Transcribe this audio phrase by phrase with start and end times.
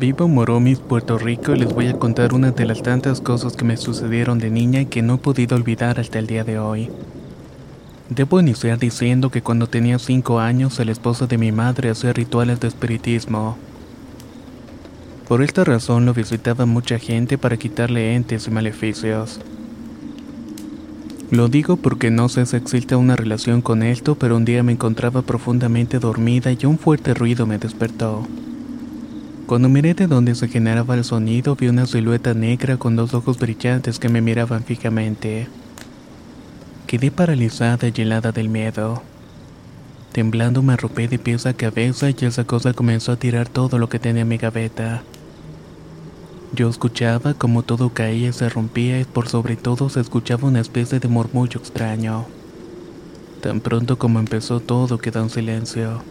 [0.00, 3.54] Vivo en Moromis, Puerto Rico y les voy a contar una de las tantas cosas
[3.54, 6.58] que me sucedieron de niña y que no he podido olvidar hasta el día de
[6.58, 6.88] hoy.
[8.08, 12.60] Debo iniciar diciendo que cuando tenía 5 años el esposo de mi madre hacía rituales
[12.60, 13.58] de espiritismo.
[15.28, 19.38] Por esta razón lo visitaba mucha gente para quitarle entes y maleficios.
[21.30, 24.72] Lo digo porque no sé si existe una relación con esto, pero un día me
[24.72, 28.26] encontraba profundamente dormida y un fuerte ruido me despertó.
[29.50, 33.36] Cuando miré de donde se generaba el sonido, vi una silueta negra con dos ojos
[33.36, 35.48] brillantes que me miraban fijamente.
[36.86, 39.02] Quedé paralizada y helada del miedo.
[40.12, 43.88] Temblando me arropé de pies a cabeza y esa cosa comenzó a tirar todo lo
[43.88, 45.02] que tenía en mi gaveta.
[46.52, 50.60] Yo escuchaba como todo caía y se rompía y por sobre todo se escuchaba una
[50.60, 52.26] especie de murmullo extraño.
[53.42, 56.04] Tan pronto como empezó todo quedó en silencio.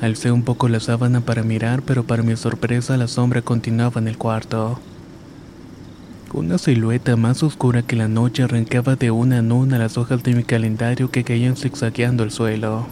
[0.00, 4.08] Alcé un poco la sábana para mirar, pero para mi sorpresa la sombra continuaba en
[4.08, 4.78] el cuarto.
[6.32, 10.34] Una silueta más oscura que la noche arrancaba de una en una las hojas de
[10.34, 12.86] mi calendario que caían zigzagueando el suelo.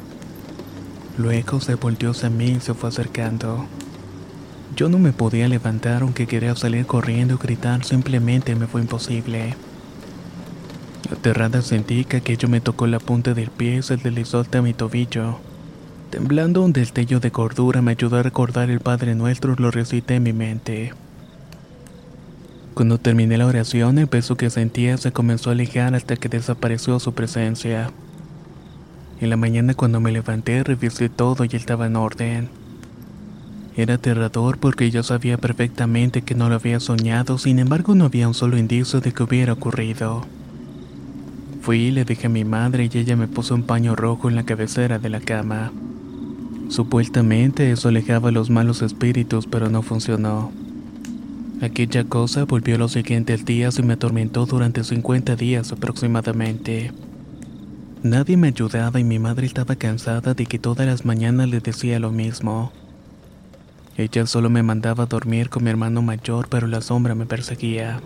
[1.19, 3.67] Luego se volteó hacia mí y se fue acercando.
[4.77, 9.57] Yo no me podía levantar aunque quería salir corriendo y gritar, simplemente me fue imposible.
[11.11, 14.73] Aterrada sentí que aquello me tocó la punta del pie y se deslizó hasta mi
[14.73, 15.41] tobillo.
[16.12, 20.23] Temblando un destello de cordura me ayudó a recordar el Padre Nuestro lo recité en
[20.25, 20.93] mi mente.
[22.75, 27.01] Cuando terminé la oración, el peso que sentía se comenzó a alejar hasta que desapareció
[27.01, 27.91] su presencia.
[29.22, 32.51] En la mañana cuando me levanté revisé todo y estaba en orden.
[33.75, 38.28] Era aterrador porque yo sabía perfectamente que no lo había soñado, sin embargo no había
[38.28, 40.27] un solo indicio de que hubiera ocurrido.
[41.62, 44.37] Fui y le dije a mi madre y ella me puso un paño rojo en
[44.37, 45.72] la cabecera de la cama.
[46.72, 50.53] Supuestamente eso alejaba a los malos espíritus, pero no funcionó.
[51.60, 56.91] Aquella cosa volvió los siguientes días y me atormentó durante 50 días aproximadamente.
[58.03, 62.00] Nadie me ayudaba y mi madre estaba cansada de que todas las mañanas le decía
[62.00, 62.72] lo mismo.
[63.99, 68.00] Ella solo me mandaba a dormir con mi hermano mayor, pero la sombra me perseguía.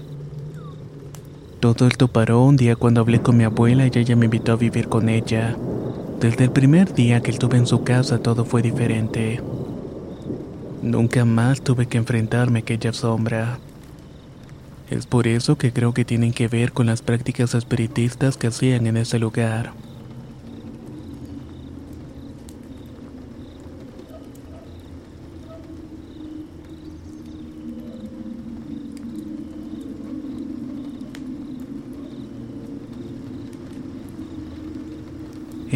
[1.61, 4.57] Todo esto paró un día cuando hablé con mi abuela y ella me invitó a
[4.57, 5.57] vivir con ella.
[6.27, 9.41] Desde el primer día que estuve en su casa todo fue diferente.
[10.83, 13.61] Nunca más tuve que enfrentarme a aquella sombra.
[14.91, 18.89] Es por eso que creo que tienen que ver con las prácticas espiritistas que hacían
[18.89, 19.73] en ese lugar.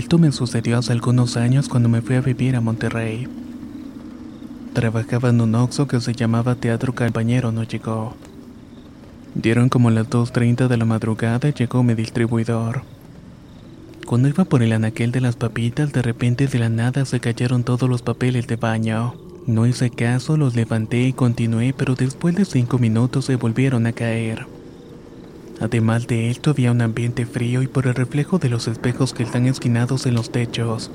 [0.00, 3.28] Esto me sucedió hace algunos años cuando me fui a vivir a Monterrey.
[4.72, 8.14] Trabajaba en un oxo que se llamaba Teatro Calbañero, no llegó.
[9.34, 12.80] Dieron como las 2.30 de la madrugada y llegó mi distribuidor.
[14.06, 17.62] Cuando iba por el anaquel de las papitas, de repente de la nada se cayeron
[17.62, 19.16] todos los papeles de baño.
[19.46, 23.92] No hice caso, los levanté y continué, pero después de cinco minutos se volvieron a
[23.92, 24.46] caer.
[25.60, 29.22] Además de esto había un ambiente frío y por el reflejo de los espejos que
[29.22, 30.90] están esquinados en los techos.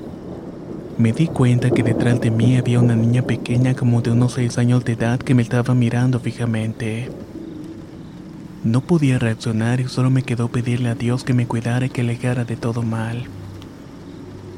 [0.98, 4.58] Me di cuenta que detrás de mí había una niña pequeña como de unos 6
[4.58, 7.10] años de edad que me estaba mirando fijamente.
[8.64, 12.00] No podía reaccionar y solo me quedó pedirle a Dios que me cuidara y que
[12.00, 13.24] alejara de todo mal.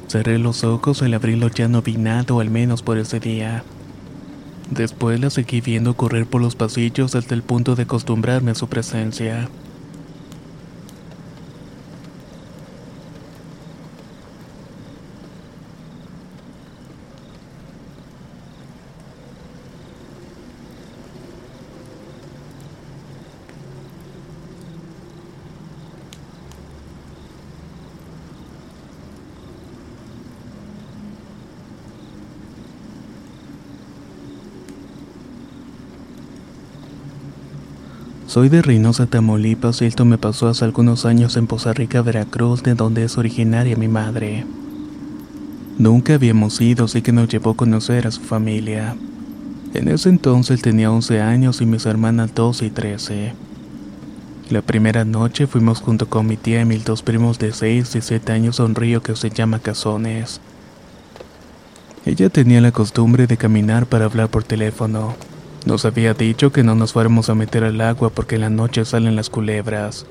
[0.09, 3.63] Cerré los ojos al abrirlos ya no vi nada, o al menos por ese día.
[4.71, 8.69] Después la seguí viendo correr por los pasillos hasta el punto de acostumbrarme a su
[8.69, 9.51] presencia.
[38.39, 42.63] Soy de Reynosa, Tamaulipas y esto me pasó hace algunos años en Poza Rica, Veracruz,
[42.63, 44.47] de donde es originaria mi madre.
[45.77, 48.95] Nunca habíamos ido, así que nos llevó a conocer a su familia.
[49.75, 53.33] En ese entonces tenía 11 años y mis hermanas 12 y 13.
[54.51, 58.01] La primera noche fuimos junto con mi tía y mis dos primos de 6 y
[58.01, 60.41] 7 años a un río que se llama Cazones.
[62.07, 65.17] Ella tenía la costumbre de caminar para hablar por teléfono.
[65.69, 68.87] Nos había dicho que no nos fuéramos a meter al agua porque en la noche
[68.87, 70.07] salen las culebras.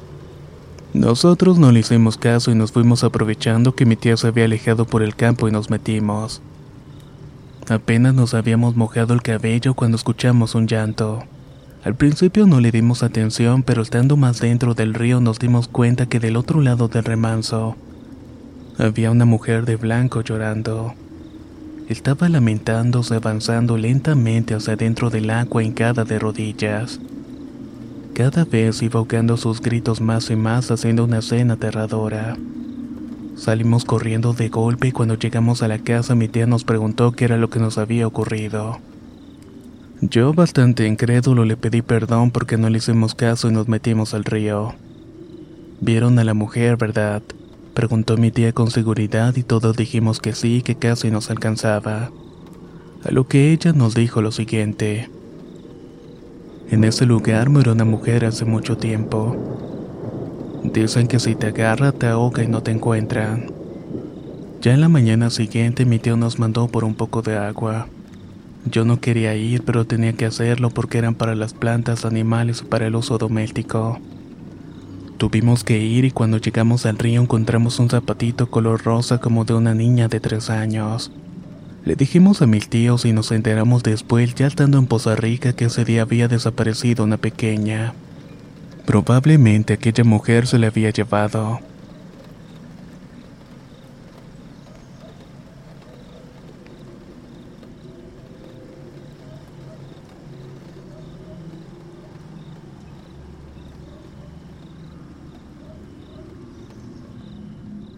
[0.93, 4.85] Nosotros no le hicimos caso y nos fuimos aprovechando que mi tía se había alejado
[4.85, 6.43] por el campo y nos metimos.
[7.67, 11.23] Apenas nos habíamos mojado el cabello cuando escuchamos un llanto.
[11.83, 16.05] Al principio no le dimos atención, pero estando más dentro del río nos dimos cuenta
[16.05, 17.75] que del otro lado del remanso
[18.77, 20.93] había una mujer de blanco llorando.
[21.89, 26.99] Estaba lamentándose avanzando lentamente hacia dentro del agua hincada de rodillas.
[28.13, 32.35] Cada vez iba ahogando sus gritos más y más haciendo una escena aterradora.
[33.37, 37.23] Salimos corriendo de golpe y cuando llegamos a la casa mi tía nos preguntó qué
[37.23, 38.79] era lo que nos había ocurrido.
[40.01, 44.25] Yo bastante incrédulo le pedí perdón porque no le hicimos caso y nos metimos al
[44.25, 44.75] río.
[45.79, 47.21] Vieron a la mujer, ¿verdad?
[47.77, 52.09] Preguntó mi tía con seguridad y todos dijimos que sí, que casi nos alcanzaba.
[53.03, 55.11] A lo que ella nos dijo lo siguiente.
[56.71, 59.35] En ese lugar murió una mujer hace mucho tiempo.
[60.63, 63.51] Dicen que si te agarra te ahoga y no te encuentran.
[64.59, 67.89] Ya en la mañana siguiente mi tío nos mandó por un poco de agua.
[68.65, 72.65] Yo no quería ir, pero tenía que hacerlo porque eran para las plantas, animales y
[72.65, 73.99] para el uso doméstico.
[75.17, 79.55] Tuvimos que ir y cuando llegamos al río encontramos un zapatito color rosa como de
[79.55, 81.11] una niña de tres años.
[81.85, 85.65] Le dijimos a mis tíos y nos enteramos después, ya estando en Poza Rica, que
[85.65, 87.93] ese día había desaparecido una pequeña.
[88.85, 91.61] Probablemente aquella mujer se la había llevado.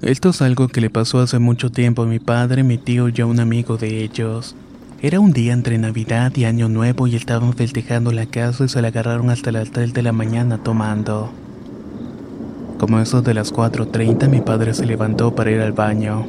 [0.09, 3.21] Esto es algo que le pasó hace mucho tiempo a mi padre, mi tío y
[3.21, 4.55] a un amigo de ellos.
[5.03, 8.81] Era un día entre Navidad y Año Nuevo y estaban festejando la casa y se
[8.81, 11.29] la agarraron hasta las 3 de la mañana tomando.
[12.79, 16.25] Como eso de las 4.30 mi padre se levantó para ir al baño.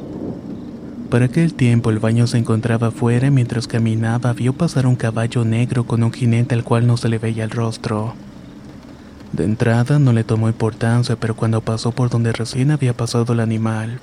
[1.09, 5.85] Para aquel tiempo el baño se encontraba afuera mientras caminaba vio pasar un caballo negro
[5.85, 8.12] con un jinete al cual no se le veía el rostro.
[9.32, 13.41] De entrada no le tomó importancia, pero cuando pasó por donde recién había pasado el
[13.41, 14.00] animal,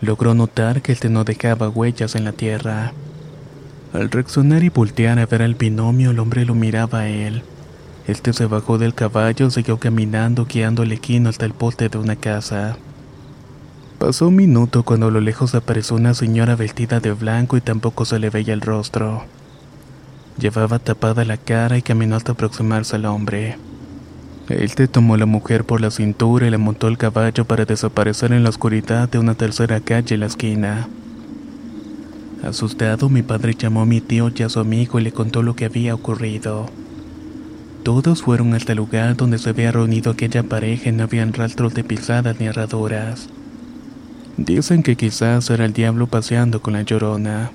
[0.00, 2.92] logró notar que este no dejaba huellas en la tierra.
[3.92, 7.44] Al reaccionar y voltear a ver al binomio, el hombre lo miraba a él.
[8.08, 12.16] Este se bajó del caballo, siguió caminando, guiando el equino hasta el poste de una
[12.16, 12.76] casa.
[14.00, 18.04] Pasó un minuto cuando a lo lejos apareció una señora vestida de blanco y tampoco
[18.04, 19.24] se le veía el rostro.
[20.36, 23.56] Llevaba tapada la cara y caminó hasta aproximarse al hombre.
[24.48, 28.32] Él te tomó la mujer por la cintura y le montó el caballo para desaparecer
[28.32, 30.88] en la oscuridad de una tercera calle en la esquina.
[32.46, 35.56] Asustado, mi padre llamó a mi tío y a su amigo y le contó lo
[35.56, 36.66] que había ocurrido.
[37.84, 41.72] Todos fueron hasta el lugar donde se había reunido aquella pareja y no habían rastros
[41.72, 43.28] de pisadas ni herraduras.
[44.36, 47.50] Dicen que quizás era el diablo paseando con la llorona.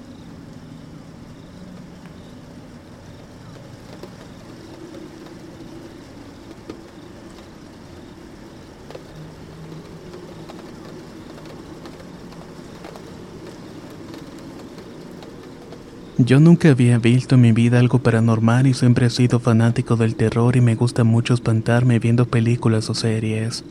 [16.29, 20.13] Yo nunca había visto en mi vida algo paranormal y siempre he sido fanático del
[20.13, 23.63] terror y me gusta mucho espantarme viendo películas o series.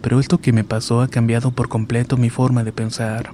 [0.00, 3.32] Pero esto que me pasó ha cambiado por completo mi forma de pensar.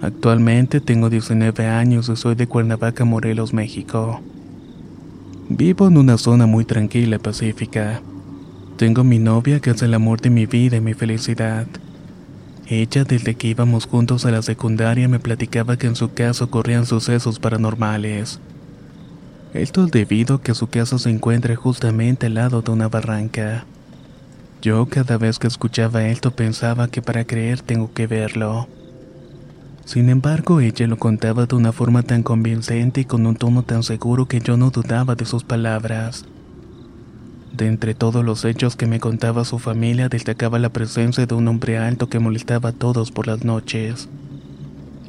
[0.00, 4.22] Actualmente tengo 19 años y soy de Cuernavaca, Morelos, México.
[5.50, 8.00] Vivo en una zona muy tranquila y pacífica.
[8.78, 11.66] Tengo mi novia que es el amor de mi vida y mi felicidad.
[12.66, 16.86] Ella, desde que íbamos juntos a la secundaria, me platicaba que en su casa ocurrían
[16.86, 18.40] sucesos paranormales.
[19.52, 23.66] Esto es debido a que su casa se encuentra justamente al lado de una barranca.
[24.62, 28.66] Yo cada vez que escuchaba esto pensaba que para creer tengo que verlo.
[29.84, 33.82] Sin embargo, ella lo contaba de una forma tan convincente y con un tono tan
[33.82, 36.24] seguro que yo no dudaba de sus palabras.
[37.56, 41.46] De entre todos los hechos que me contaba su familia destacaba la presencia de un
[41.46, 44.08] hombre alto que molestaba a todos por las noches.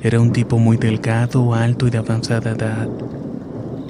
[0.04, 2.88] Era un tipo muy delgado, alto y de avanzada edad.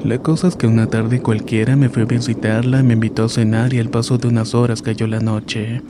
[0.06, 3.74] La cosa es que una tarde cualquiera me fui a visitarla, me invitó a cenar
[3.74, 5.82] y al paso de unas horas cayó la noche.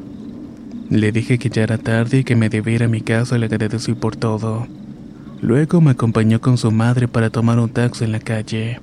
[0.90, 3.46] Le dije que ya era tarde y que me debía ir a mi casa le
[3.46, 4.66] agradecí por todo.
[5.40, 8.80] Luego me acompañó con su madre para tomar un taxi en la calle.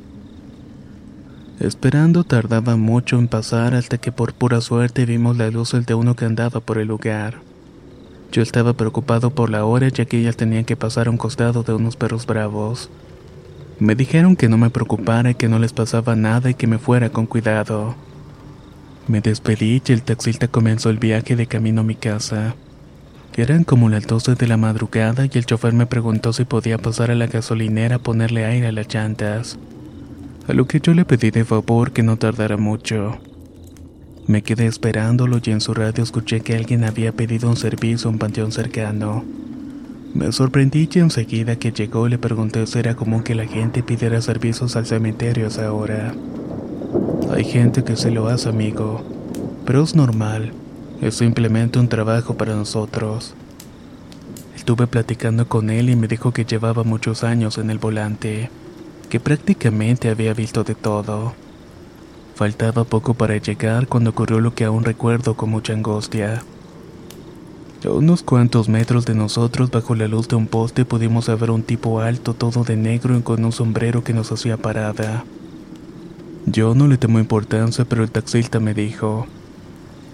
[1.62, 6.16] Esperando tardaba mucho en pasar hasta que por pura suerte vimos la luz de uno
[6.16, 7.36] que andaba por el lugar.
[8.32, 11.62] Yo estaba preocupado por la hora ya que ellas tenían que pasar a un costado
[11.62, 12.90] de unos perros bravos.
[13.78, 17.10] Me dijeron que no me preocupara que no les pasaba nada y que me fuera
[17.10, 17.94] con cuidado.
[19.06, 22.56] Me despedí y el taxista comenzó el viaje de camino a mi casa.
[23.36, 27.12] Eran como las 12 de la madrugada y el chofer me preguntó si podía pasar
[27.12, 29.60] a la gasolinera a ponerle aire a las llantas.
[30.48, 33.18] A lo que yo le pedí de favor que no tardara mucho.
[34.26, 38.12] Me quedé esperándolo y en su radio escuché que alguien había pedido un servicio a
[38.12, 39.24] un panteón cercano.
[40.14, 44.20] Me sorprendí y enseguida que llegó le pregunté si era común que la gente pidiera
[44.20, 46.14] servicios al cementerio a esa.
[47.32, 49.00] Hay gente que se lo hace, amigo,
[49.64, 50.52] pero es normal.
[51.00, 53.34] Es simplemente un trabajo para nosotros.
[54.56, 58.50] Estuve platicando con él y me dijo que llevaba muchos años en el volante,
[59.12, 61.34] que prácticamente había visto de todo.
[62.34, 66.42] Faltaba poco para llegar cuando ocurrió lo que aún recuerdo con mucha angustia.
[67.84, 71.62] A unos cuantos metros de nosotros, bajo la luz de un poste, pudimos ver un
[71.62, 75.24] tipo alto, todo de negro y con un sombrero que nos hacía parada.
[76.46, 79.26] Yo no le tomé importancia, pero el taxista me dijo,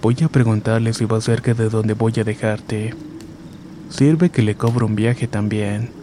[0.01, 2.93] Voy a preguntarle si va cerca de donde voy a dejarte.
[3.87, 5.98] Sirve que le cobro un viaje también.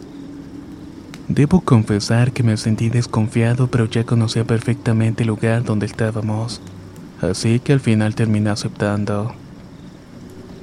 [1.27, 6.61] Debo confesar que me sentí desconfiado, pero ya conocía perfectamente el lugar donde estábamos.
[7.21, 9.33] Así que al final terminé aceptando.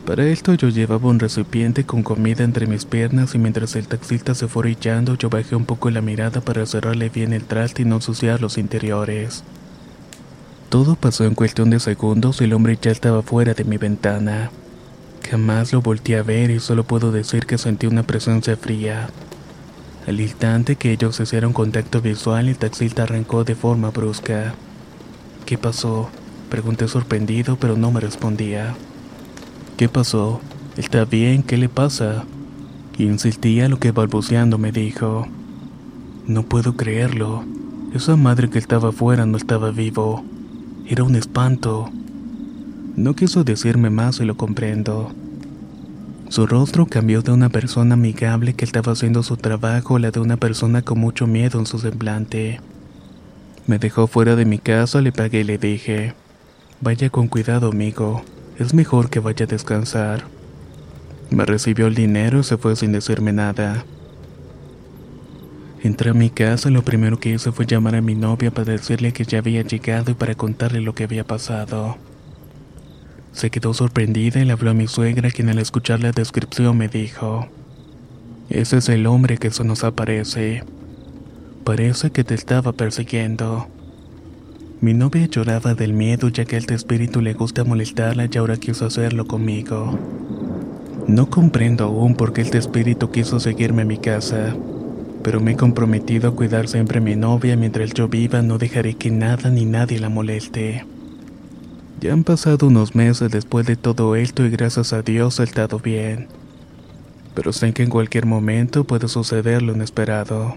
[0.06, 4.35] Para esto yo llevaba un recipiente con comida entre mis piernas y mientras el taxista
[4.35, 7.85] se fue orillando yo bajé un poco la mirada para cerrarle bien el traste y
[7.85, 9.44] no ensuciar los interiores.
[10.68, 14.50] Todo pasó en cuestión de segundos y el hombre ya estaba fuera de mi ventana.
[15.30, 19.09] Jamás lo volteé a ver y solo puedo decir que sentí una presencia fría.
[20.07, 24.55] Al instante que ellos hicieron contacto visual, el taxista arrancó de forma brusca.
[25.47, 26.11] ¿Qué pasó?
[26.51, 28.75] Pregunté sorprendido, pero no me respondía.
[29.79, 30.41] ¿Qué pasó?
[30.77, 31.43] ¿Está bien?
[31.43, 32.25] ¿Qué le pasa?
[32.99, 35.27] Insistía lo que balbuceando me dijo.
[36.27, 37.45] No puedo creerlo.
[37.95, 40.23] Esa madre que estaba afuera no estaba vivo.
[40.87, 41.91] Era un espanto.
[42.95, 45.13] No quiso decirme más y lo comprendo.
[46.35, 50.19] Su rostro cambió de una persona amigable que estaba haciendo su trabajo a la de
[50.19, 52.59] una persona con mucho miedo en su semblante.
[53.69, 56.14] Me dejó fuera de mi casa, le pagué y le dije,
[56.81, 58.25] vaya con cuidado amigo,
[58.59, 60.25] es mejor que vaya a descansar.
[61.31, 63.85] Me recibió el dinero y se fue sin decirme nada.
[65.85, 68.73] Entré a mi casa y lo primero que hice fue llamar a mi novia para
[68.73, 71.97] decirle que ya había llegado y para contarle lo que había pasado.
[73.35, 76.88] Se quedó sorprendida y le habló a mi suegra, quien al escuchar la descripción me
[76.88, 77.49] dijo,
[78.49, 80.62] Ese es el hombre que se nos aparece.
[81.64, 83.67] Parece que te estaba persiguiendo.
[84.81, 88.57] Mi novia lloraba del miedo ya que a este espíritu le gusta molestarla y ahora
[88.57, 89.99] quiso hacerlo conmigo.
[91.09, 94.55] No comprendo aún por qué este espíritu quiso seguirme a mi casa
[95.25, 98.93] pero me he comprometido a cuidar siempre a mi novia mientras yo viva, no dejaré
[98.93, 100.85] que nada ni nadie la moleste.
[102.01, 105.79] Ya han pasado unos meses después de todo esto y gracias a Dios he estado
[105.79, 106.29] bien.
[107.35, 110.57] Pero sé que en cualquier momento puede suceder lo inesperado.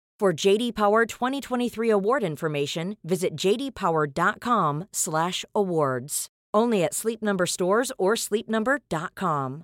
[0.21, 6.27] For JD Power 2023 award information, visit jdpower.com/awards.
[6.53, 9.63] Only at Sleep Number stores or sleepnumber.com.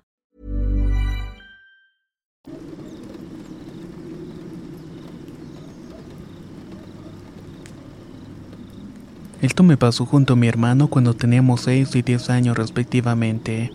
[9.40, 13.70] Esto me pasó junto a mi hermano cuando teníamos 6 y 10 años respectivamente.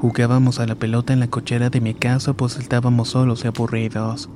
[0.00, 4.28] Jugábamos a la pelota en la cochera de mi casa pues estábamos solos y aburridos.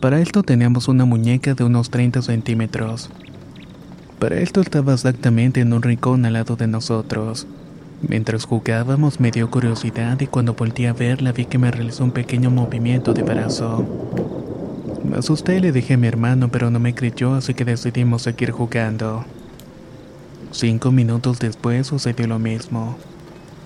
[0.00, 3.10] Para esto teníamos una muñeca de unos 30 centímetros.
[4.18, 7.46] Para esto estaba exactamente en un rincón al lado de nosotros.
[8.00, 12.12] Mientras jugábamos me dio curiosidad y cuando volteé a verla vi que me realizó un
[12.12, 13.84] pequeño movimiento de brazo.
[15.04, 18.22] Me asusté y le dije a mi hermano pero no me creyó así que decidimos
[18.22, 19.26] seguir jugando.
[20.50, 22.96] Cinco minutos después sucedió lo mismo,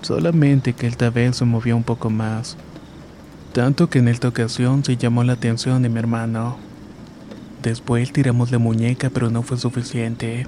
[0.01, 2.57] solamente que esta vez se movió un poco más.
[3.55, 6.57] Tanto que en esta ocasión se llamó la atención de mi hermano.
[7.63, 10.45] Después tiramos la muñeca pero no fue suficiente,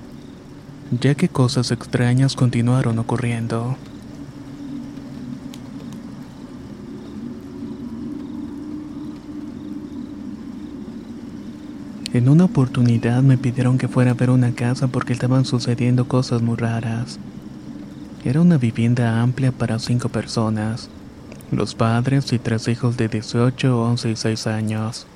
[0.91, 3.77] ya que cosas extrañas continuaron ocurriendo.
[12.11, 16.41] En una oportunidad me pidieron que fuera a ver una casa porque estaban sucediendo cosas
[16.41, 17.19] muy raras.
[18.25, 20.89] Era una vivienda amplia para cinco personas,
[21.51, 25.07] los padres y tres hijos de 18, 11 y 6 años.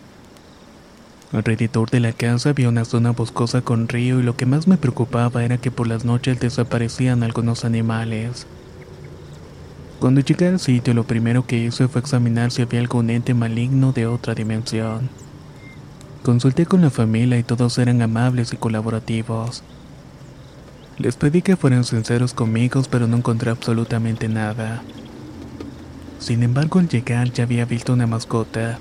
[1.34, 4.78] Alrededor de la casa había una zona boscosa con río y lo que más me
[4.78, 8.48] preocupaba era que por las noches desaparecían algunos animales.
[10.00, 13.92] Cuando llegué al sitio lo primero que hice fue examinar si había algún ente maligno
[13.92, 15.10] de otra dimensión.
[16.24, 19.64] Consulté con la familia y todos eran amables y colaborativos.
[20.98, 24.82] Les pedí que fueran sinceros conmigo, pero no encontré absolutamente nada.
[26.22, 28.78] Sin embargo, al llegar ya había visto una mascota,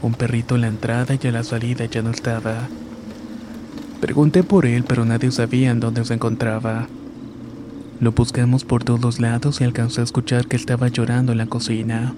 [0.00, 2.68] un perrito en la entrada y a la salida ya no estaba.
[4.00, 6.86] Pregunté por él, pero nadie sabía en dónde se encontraba.
[7.98, 12.14] Lo buscamos por todos lados y alcancé a escuchar que estaba llorando en la cocina.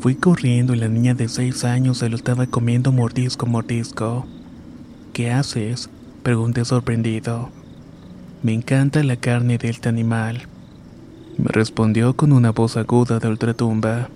[0.00, 4.26] Fui corriendo y la niña de seis años se lo estaba comiendo mordisco mordisco.
[5.12, 5.90] ¿Qué haces?
[6.22, 7.50] Pregunté sorprendido.
[8.42, 10.48] Me encanta la carne de este animal.
[11.36, 14.08] Me respondió con una voz aguda de ultratumba.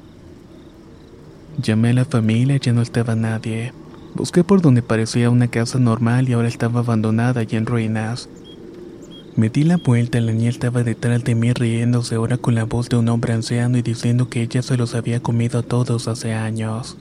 [1.60, 3.72] Llamé a la familia ya no estaba nadie.
[4.14, 8.28] Busqué por donde parecía una casa normal y ahora estaba abandonada y en ruinas.
[9.34, 12.64] Me di la vuelta y la niña estaba detrás de mí riéndose ahora con la
[12.64, 16.06] voz de un hombre anciano y diciendo que ella se los había comido a todos
[16.06, 16.96] hace años.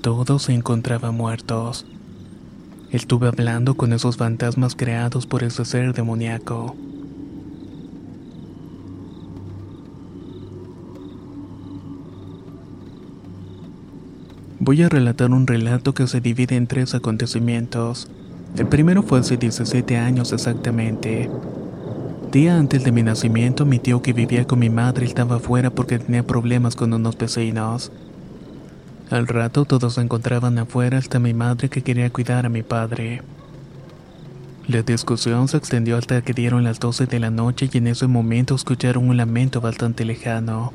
[0.00, 1.86] Todos se encontraban muertos.
[2.90, 6.76] Estuve hablando con esos fantasmas creados por ese ser demoníaco.
[14.68, 18.06] Voy a relatar un relato que se divide en tres acontecimientos.
[18.54, 21.30] El primero fue hace 17 años exactamente.
[22.30, 25.98] Día antes de mi nacimiento, mi tío que vivía con mi madre estaba afuera porque
[25.98, 27.92] tenía problemas con unos vecinos.
[29.08, 33.22] Al rato todos se encontraban afuera hasta mi madre que quería cuidar a mi padre.
[34.66, 38.06] La discusión se extendió hasta que dieron las 12 de la noche y en ese
[38.06, 40.74] momento escucharon un lamento bastante lejano.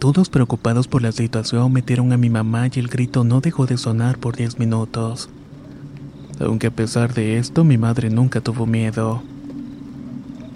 [0.00, 3.76] Todos preocupados por la situación metieron a mi mamá y el grito no dejó de
[3.76, 5.28] sonar por 10 minutos.
[6.40, 9.22] Aunque a pesar de esto mi madre nunca tuvo miedo.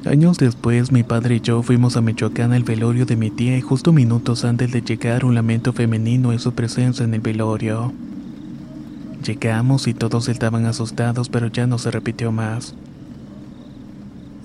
[0.07, 3.61] Años después mi padre y yo fuimos a Michoacán al velorio de mi tía y
[3.61, 7.92] justo minutos antes de llegar un lamento femenino y su presencia en el velorio.
[9.26, 12.74] Llegamos y todos estaban asustados pero ya no se repitió más.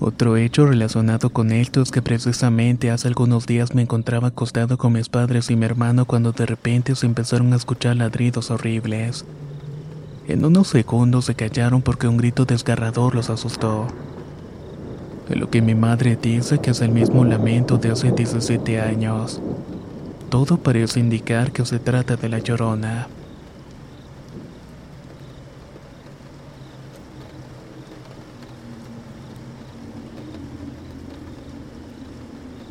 [0.02, 4.94] Otro hecho relacionado con esto es que precisamente hace algunos días me encontraba acostado con
[4.94, 9.26] mis padres y mi hermano cuando de repente se empezaron a escuchar ladridos horribles.
[10.26, 13.88] En unos segundos se callaron porque un grito desgarrador los asustó.
[15.28, 19.38] Lo que mi madre dice que es el mismo lamento de hace 17 años.
[20.30, 23.06] Todo parece indicar que se trata de la llorona.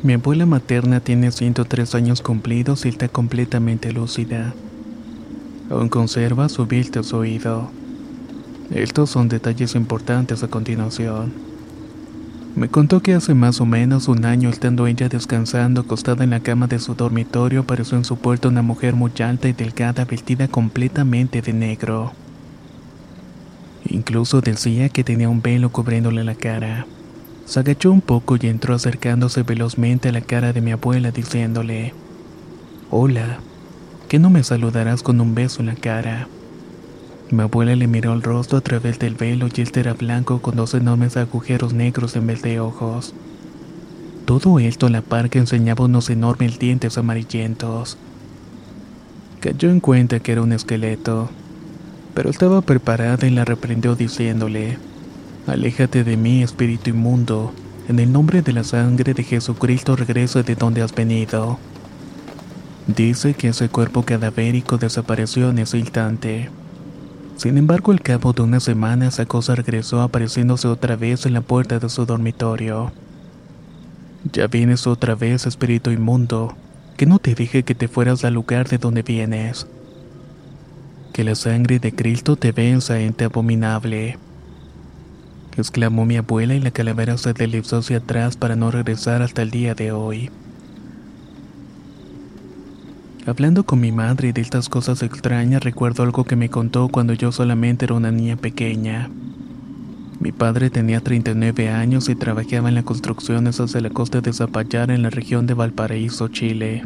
[0.02, 4.54] Mi abuela materna tiene 103 años cumplidos y está completamente lúcida.
[5.68, 6.66] Aún conserva su
[7.02, 7.70] su oído.
[8.70, 11.34] Estos son detalles importantes a continuación.
[12.56, 16.40] Me contó que hace más o menos un año estando ella descansando acostada en la
[16.40, 20.48] cama de su dormitorio apareció en su puerta una mujer muy alta y delgada vestida
[20.48, 22.12] completamente de negro.
[23.84, 26.86] Incluso decía que tenía un velo cubriéndole la cara.
[27.50, 31.92] Se agachó un poco y entró acercándose velozmente a la cara de mi abuela diciéndole,
[32.92, 33.40] Hola,
[34.08, 36.28] ¿qué no me saludarás con un beso en la cara?
[37.32, 40.54] Mi abuela le miró el rostro a través del velo y este era blanco con
[40.54, 43.14] dos enormes agujeros negros en vez de ojos.
[44.26, 47.98] Todo esto a la par que enseñaba unos enormes dientes amarillentos.
[49.40, 51.28] Cayó en cuenta que era un esqueleto,
[52.14, 54.78] pero estaba preparada y la reprendió diciéndole,
[55.50, 57.52] Aléjate de mí, espíritu inmundo.
[57.88, 61.58] En el nombre de la sangre de Jesucristo regresa de donde has venido.
[62.86, 66.50] Dice que ese cuerpo cadavérico desapareció en ese instante.
[67.36, 71.40] Sin embargo, al cabo de unas semanas, esa cosa regresó apareciéndose otra vez en la
[71.40, 72.92] puerta de su dormitorio.
[74.32, 76.54] Ya vienes otra vez, espíritu inmundo,
[76.96, 79.66] que no te dije que te fueras al lugar de donde vienes.
[81.12, 84.16] Que la sangre de Cristo te venza, ente abominable
[85.56, 89.50] exclamó mi abuela y la calavera se deslizó hacia atrás para no regresar hasta el
[89.50, 90.30] día de hoy.
[93.26, 97.32] Hablando con mi madre de estas cosas extrañas, recuerdo algo que me contó cuando yo
[97.32, 99.10] solamente era una niña pequeña.
[100.20, 104.90] Mi padre tenía 39 años y trabajaba en las construcciones hacia la costa de Zapallar
[104.90, 106.84] en la región de Valparaíso, Chile.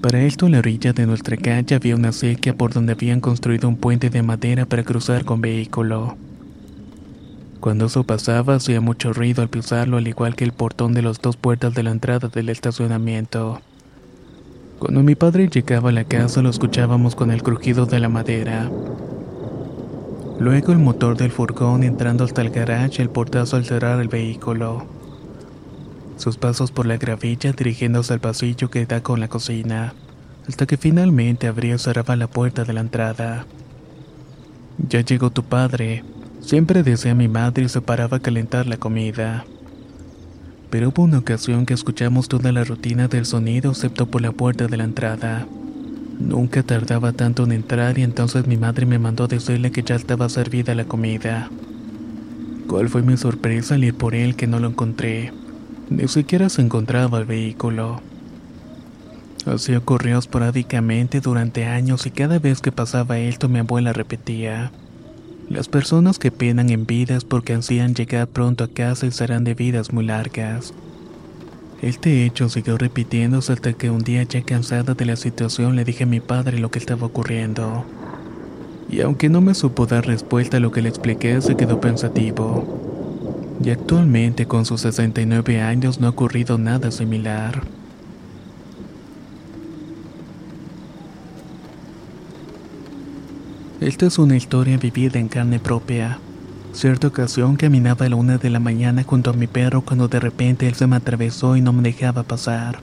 [0.00, 3.68] Para esto, en la orilla de nuestra calle había una sequía por donde habían construido
[3.68, 6.16] un puente de madera para cruzar con vehículo.
[7.60, 11.20] Cuando eso pasaba hacía mucho ruido al pisarlo al igual que el portón de las
[11.20, 13.60] dos puertas de la entrada del estacionamiento.
[14.78, 18.70] Cuando mi padre llegaba a la casa lo escuchábamos con el crujido de la madera.
[20.38, 24.08] Luego el motor del furgón entrando hasta el garage y el portazo al cerrar el
[24.08, 24.86] vehículo.
[26.16, 29.92] Sus pasos por la gravilla dirigiéndose al pasillo que da con la cocina,
[30.48, 33.44] hasta que finalmente abría y cerraba la puerta de la entrada.
[34.88, 36.04] Ya llegó tu padre,
[36.50, 39.44] Siempre decía mi madre y se paraba a calentar la comida.
[40.68, 44.66] Pero hubo una ocasión que escuchamos toda la rutina del sonido excepto por la puerta
[44.66, 45.46] de la entrada.
[46.18, 50.28] Nunca tardaba tanto en entrar y entonces mi madre me mandó decirle que ya estaba
[50.28, 51.48] servida la comida.
[52.66, 55.32] ¿Cuál fue mi sorpresa al ir por él que no lo encontré?
[55.88, 58.00] Ni siquiera se encontraba el vehículo.
[59.46, 64.72] Así ocurrió esporádicamente durante años y cada vez que pasaba esto mi abuela repetía.
[65.50, 69.54] Las personas que penan en vidas porque ansían llegar pronto a casa y serán de
[69.54, 70.72] vidas muy largas.
[71.82, 76.04] Este hecho siguió repitiéndose hasta que un día ya cansada de la situación le dije
[76.04, 77.84] a mi padre lo que estaba ocurriendo.
[78.88, 82.64] Y aunque no me supo dar respuesta a lo que le expliqué, se quedó pensativo.
[83.64, 87.62] Y actualmente con sus 69 años no ha ocurrido nada similar.
[93.80, 96.18] Esta es una historia vivida en carne propia.
[96.74, 100.20] Cierta ocasión caminaba a la una de la mañana junto a mi perro cuando de
[100.20, 102.80] repente él se me atravesó y no me dejaba pasar.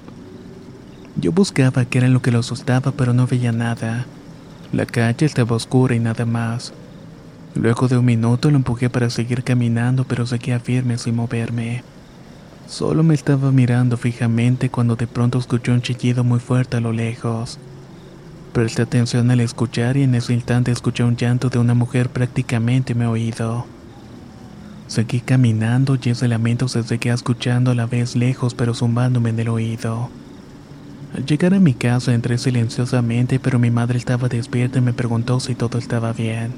[1.16, 4.08] Yo buscaba qué era lo que lo asustaba pero no veía nada.
[4.74, 6.74] La calle estaba oscura y nada más.
[7.54, 11.84] Luego de un minuto lo empujé para seguir caminando pero seguía firme sin moverme.
[12.66, 16.92] Solo me estaba mirando fijamente cuando de pronto escuché un chillido muy fuerte a lo
[16.92, 17.60] lejos.
[18.58, 22.96] Presté atención al escuchar y en ese instante escuché un llanto de una mujer prácticamente
[22.96, 23.68] me oído.
[24.88, 29.40] Seguí caminando y ese lamento se seguía escuchando a la vez lejos pero zumbándome en
[29.42, 30.10] el oído.
[31.16, 35.40] Al llegar a mi casa entré silenciosamente pero mi madre estaba despierta y me preguntó
[35.40, 36.52] si todo estaba bien.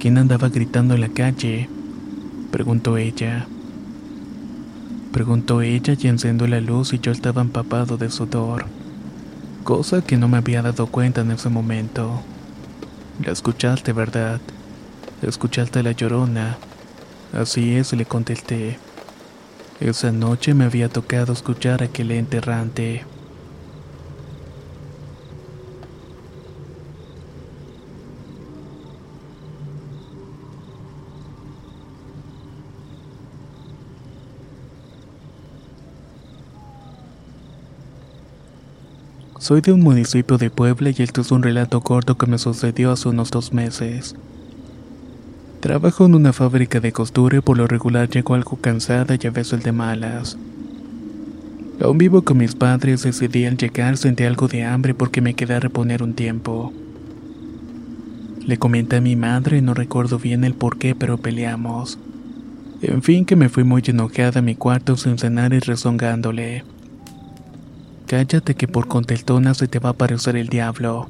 [0.00, 1.68] ¿Quién andaba gritando en la calle?
[2.50, 3.46] Preguntó ella.
[5.12, 8.75] Preguntó ella y encendió la luz y yo estaba empapado de sudor
[9.66, 12.22] cosa que no me había dado cuenta en ese momento.
[13.24, 14.40] La escuchaste, ¿verdad?
[15.22, 16.56] Escuchaste la llorona.
[17.32, 18.78] Así es, le contesté.
[19.80, 22.40] Esa noche me había tocado escuchar a aquel ente
[39.46, 42.90] Soy de un municipio de Puebla y esto es un relato corto que me sucedió
[42.90, 44.16] hace unos dos meses.
[45.60, 49.30] Trabajo en una fábrica de costura y por lo regular llego algo cansada y a
[49.30, 50.36] veces de malas.
[51.80, 55.54] Aún vivo con mis padres, decidí al llegar sentí algo de hambre porque me quedé
[55.54, 56.72] a reponer un tiempo.
[58.44, 62.00] Le comenté a mi madre, no recuerdo bien el por qué, pero peleamos.
[62.82, 66.64] En fin, que me fui muy enojada a mi cuarto sin cenar y rezongándole.
[68.06, 71.08] Cállate que por conteltona se te va a aparecer el diablo,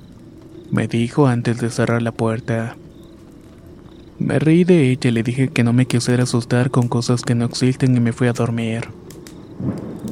[0.71, 2.77] me dijo antes de cerrar la puerta.
[4.19, 7.35] Me reí de ella y le dije que no me quisiera asustar con cosas que
[7.35, 8.89] no existen y me fui a dormir.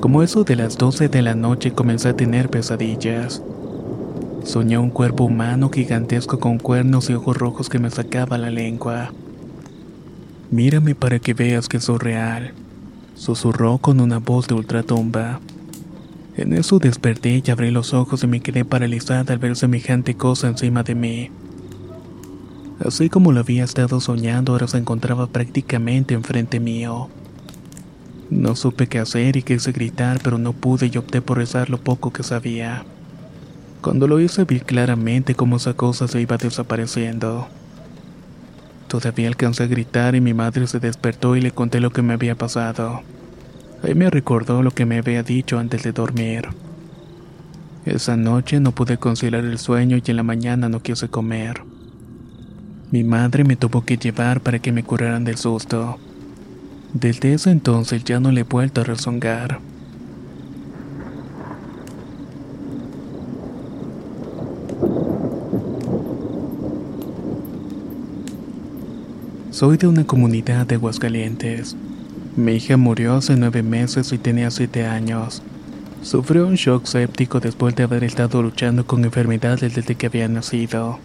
[0.00, 3.42] Como eso de las 12 de la noche comencé a tener pesadillas.
[4.44, 9.10] Soñé un cuerpo humano gigantesco con cuernos y ojos rojos que me sacaba la lengua.
[10.50, 12.52] Mírame para que veas que soy real,
[13.14, 15.40] susurró con una voz de ultratumba.
[16.36, 20.48] En eso desperté y abrí los ojos y me quedé paralizada al ver semejante cosa
[20.48, 21.30] encima de mí.
[22.84, 27.08] Así como lo había estado soñando, ahora se encontraba prácticamente enfrente mío.
[28.30, 31.78] No supe qué hacer y quise gritar, pero no pude y opté por rezar lo
[31.78, 32.84] poco que sabía.
[33.80, 37.46] Cuando lo hice vi claramente cómo esa cosa se iba desapareciendo.
[38.88, 42.14] Todavía alcancé a gritar y mi madre se despertó y le conté lo que me
[42.14, 43.02] había pasado.
[43.84, 46.48] Ahí me recordó lo que me había dicho antes de dormir.
[47.84, 51.60] Esa noche no pude conciliar el sueño y en la mañana no quise comer.
[52.90, 55.98] Mi madre me tuvo que llevar para que me curaran del susto.
[56.94, 59.60] Desde ese entonces ya no le he vuelto a rezongar.
[69.50, 71.76] Soy de una comunidad de Aguascalientes.
[72.36, 75.40] Mi hija murió hace nueve meses y tenía siete años.
[76.02, 80.98] Sufrió un shock séptico después de haber estado luchando con enfermedades desde que había nacido.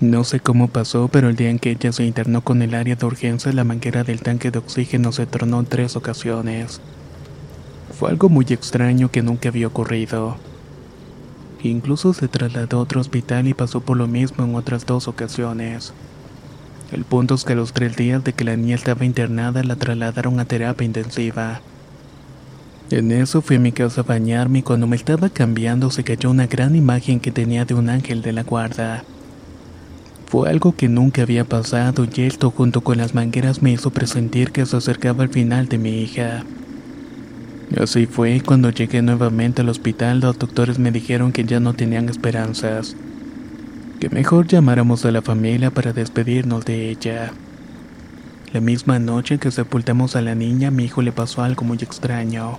[0.00, 2.96] No sé cómo pasó, pero el día en que ella se internó con el área
[2.96, 6.80] de urgencia, la manguera del tanque de oxígeno se tornó en tres ocasiones.
[7.96, 10.36] Fue algo muy extraño que nunca había ocurrido.
[11.62, 15.94] Incluso se trasladó a otro hospital y pasó por lo mismo en otras dos ocasiones.
[16.92, 19.76] El punto es que a los tres días de que la niña estaba internada la
[19.76, 21.60] trasladaron a terapia intensiva.
[22.90, 26.30] En eso fui a mi casa a bañarme y cuando me estaba cambiando se cayó
[26.30, 29.02] una gran imagen que tenía de un ángel de la guarda.
[30.26, 34.52] Fue algo que nunca había pasado y esto junto con las mangueras me hizo presentir
[34.52, 36.44] que se acercaba el final de mi hija.
[37.80, 42.08] Así fue cuando llegué nuevamente al hospital los doctores me dijeron que ya no tenían
[42.08, 42.96] esperanzas
[43.98, 47.32] que mejor llamáramos a la familia para despedirnos de ella.
[48.52, 52.58] La misma noche que sepultamos a la niña, mi hijo le pasó algo muy extraño.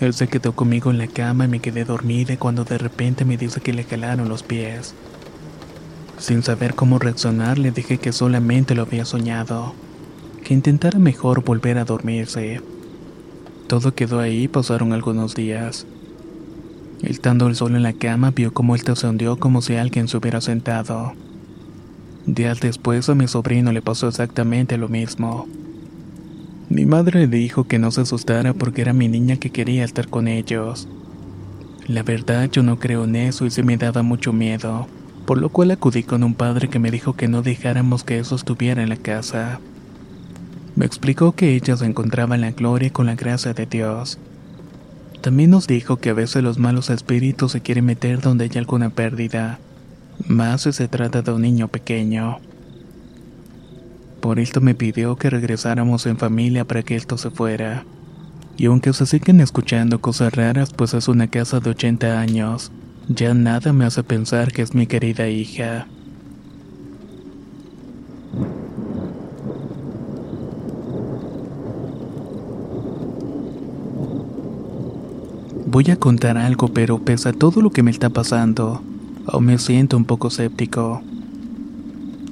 [0.00, 3.36] Él se quedó conmigo en la cama y me quedé dormida cuando de repente me
[3.36, 4.94] dice que le calaron los pies.
[6.18, 9.74] Sin saber cómo reaccionar, le dije que solamente lo había soñado,
[10.44, 12.60] que intentara mejor volver a dormirse.
[13.68, 15.86] Todo quedó ahí, pasaron algunos días.
[17.06, 20.16] Estando el sol en la cama, vio cómo él se hundió como si alguien se
[20.16, 21.12] hubiera sentado.
[22.26, 25.46] Días después a mi sobrino le pasó exactamente lo mismo.
[26.68, 30.08] Mi madre le dijo que no se asustara porque era mi niña que quería estar
[30.08, 30.88] con ellos.
[31.86, 34.88] La verdad yo no creo en eso y se me daba mucho miedo,
[35.26, 38.34] por lo cual acudí con un padre que me dijo que no dejáramos que eso
[38.34, 39.60] estuviera en la casa.
[40.74, 44.18] Me explicó que ella se encontraba en la gloria con la gracia de Dios
[45.20, 48.90] también nos dijo que a veces los malos espíritus se quieren meter donde hay alguna
[48.90, 49.58] pérdida,
[50.26, 52.38] más si se trata de un niño pequeño.
[54.20, 57.84] Por esto me pidió que regresáramos en familia para que esto se fuera.
[58.56, 62.72] Y aunque se siguen escuchando cosas raras, pues es una casa de 80 años,
[63.08, 65.86] ya nada me hace pensar que es mi querida hija.
[75.76, 78.80] Voy a contar algo, pero pese a todo lo que me está pasando,
[79.26, 81.02] aún me siento un poco escéptico.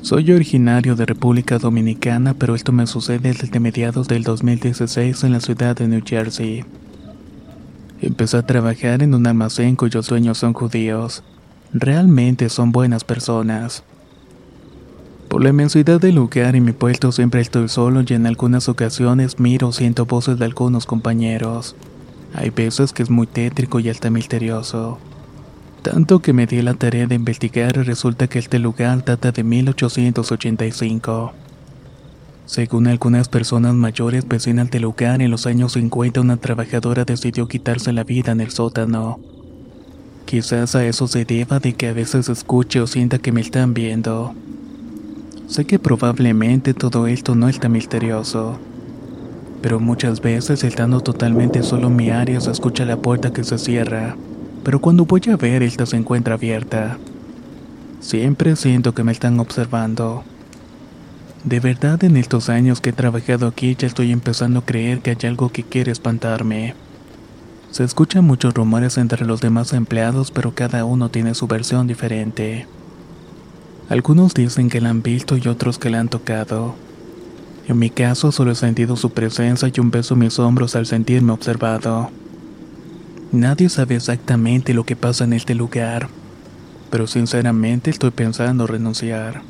[0.00, 5.40] Soy originario de República Dominicana, pero esto me sucede desde mediados del 2016 en la
[5.40, 6.64] ciudad de New Jersey.
[8.00, 11.22] Empecé a trabajar en un almacén cuyos dueños son judíos.
[11.74, 13.84] Realmente son buenas personas.
[15.28, 19.38] Por la inmensidad del lugar y mi puesto siempre estoy solo y en algunas ocasiones
[19.38, 21.76] miro o siento voces de algunos compañeros.
[22.34, 24.98] Hay veces que es muy tétrico y hasta misterioso.
[25.82, 29.44] Tanto que me di la tarea de investigar y resulta que este lugar data de
[29.44, 31.32] 1885.
[32.46, 37.92] Según algunas personas mayores vecinas del lugar, en los años 50 una trabajadora decidió quitarse
[37.92, 39.20] la vida en el sótano.
[40.26, 43.74] Quizás a eso se deba de que a veces escuche o sienta que me están
[43.74, 44.34] viendo.
[45.46, 48.58] Sé que probablemente todo esto no es tan misterioso
[49.64, 53.56] pero muchas veces estando totalmente solo en mi área se escucha la puerta que se
[53.56, 54.14] cierra,
[54.62, 56.98] pero cuando voy a ver esta se encuentra abierta.
[57.98, 60.22] Siempre siento que me están observando.
[61.44, 65.12] De verdad en estos años que he trabajado aquí ya estoy empezando a creer que
[65.12, 66.74] hay algo que quiere espantarme.
[67.70, 72.66] Se escuchan muchos rumores entre los demás empleados, pero cada uno tiene su versión diferente.
[73.88, 76.74] Algunos dicen que la han visto y otros que la han tocado.
[77.66, 80.84] En mi caso solo he sentido su presencia y un beso en mis hombros al
[80.84, 82.10] sentirme observado.
[83.32, 86.08] Nadie sabe exactamente lo que pasa en este lugar,
[86.90, 89.42] pero sinceramente estoy pensando renunciar.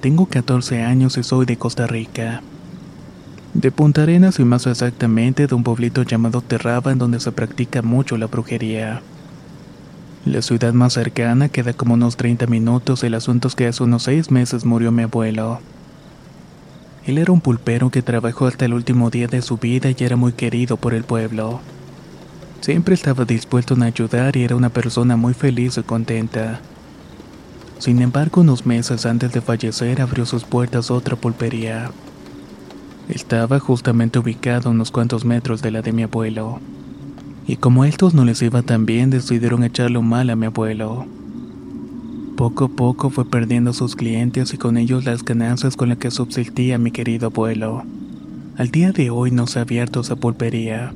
[0.00, 2.42] Tengo 14 años y soy de Costa Rica.
[3.54, 7.82] De Punta Arenas y más exactamente de un pueblito llamado Terraba en donde se practica
[7.82, 9.00] mucho la brujería.
[10.26, 14.02] La ciudad más cercana queda como unos 30 minutos, el asunto es que hace unos
[14.02, 15.60] 6 meses murió mi abuelo.
[17.06, 20.16] Él era un pulpero que trabajó hasta el último día de su vida y era
[20.16, 21.60] muy querido por el pueblo.
[22.60, 26.60] Siempre estaba dispuesto a ayudar y era una persona muy feliz y contenta.
[27.78, 31.92] Sin embargo, unos meses antes de fallecer abrió sus puertas otra pulpería.
[33.08, 36.60] Estaba justamente ubicado a unos cuantos metros de la de mi abuelo.
[37.46, 41.06] Y como a estos no les iba tan bien, decidieron echarlo mal a mi abuelo.
[42.36, 46.10] Poco a poco fue perdiendo sus clientes y con ellos las ganancias con las que
[46.10, 47.84] subsistía mi querido abuelo.
[48.56, 50.94] Al día de hoy no se ha abierto esa pulpería.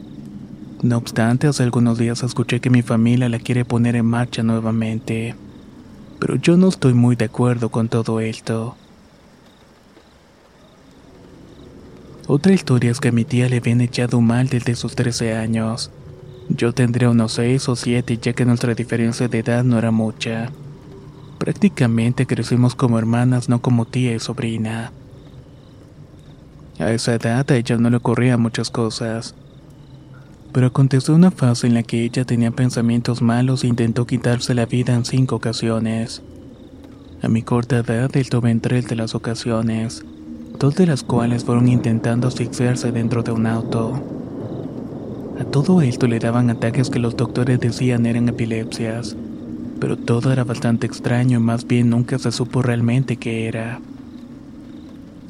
[0.83, 5.35] No obstante, hace algunos días escuché que mi familia la quiere poner en marcha nuevamente
[6.19, 8.77] pero yo no estoy muy de acuerdo con todo esto.
[12.29, 15.91] Otra historia es que a mi tía le habían echado mal desde sus 13 años.
[16.49, 20.53] Yo tendría unos 6 o 7 ya que nuestra diferencia de edad no era mucha.
[21.39, 24.93] Prácticamente crecimos como hermanas, no como tía y sobrina.
[26.79, 29.35] A esa edad a ella no le ocurrían muchas cosas
[30.53, 34.67] pero aconteció una fase en la que ella tenía pensamientos malos e intentó quitarse la
[34.67, 36.23] vida en cinco ocasiones.
[37.23, 40.05] A mi corta edad, en tres de las ocasiones,
[40.59, 44.01] dos de las cuales fueron intentando asfixiarse dentro de un auto.
[45.39, 49.17] A todo esto le daban ataques que los doctores decían eran epilepsias,
[49.81, 53.81] pero todo era bastante extraño y más bien nunca se supo realmente qué era.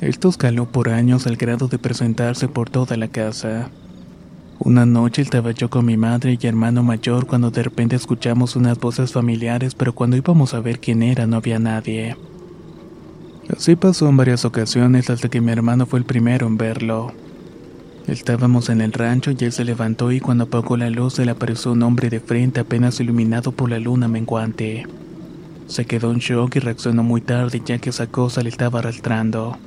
[0.00, 3.68] Esto escaló por años al grado de presentarse por toda la casa.
[4.60, 8.78] Una noche estaba yo con mi madre y hermano mayor cuando de repente escuchamos unas
[8.78, 12.16] voces familiares, pero cuando íbamos a ver quién era no había nadie.
[13.56, 17.12] Así pasó en varias ocasiones hasta que mi hermano fue el primero en verlo.
[18.06, 21.30] Estábamos en el rancho y él se levantó y cuando apagó la luz se le
[21.30, 24.86] apareció un hombre de frente apenas iluminado por la luna menguante.
[25.66, 29.58] Se quedó en shock y reaccionó muy tarde ya que esa cosa le estaba arrastrando.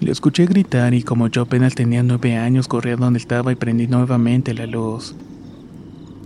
[0.00, 3.56] Le escuché gritar y como yo apenas tenía nueve años corrí a donde estaba y
[3.56, 5.14] prendí nuevamente la luz.